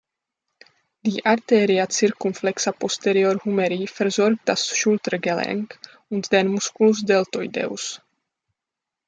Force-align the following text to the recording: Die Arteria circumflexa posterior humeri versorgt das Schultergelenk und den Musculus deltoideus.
Die 1.09 1.19
Arteria 1.31 1.83
circumflexa 1.97 2.71
posterior 2.85 3.37
humeri 3.45 3.85
versorgt 3.99 4.49
das 4.53 4.65
Schultergelenk 4.79 5.77
und 6.09 6.31
den 6.31 6.47
Musculus 6.55 7.05
deltoideus. 7.11 8.01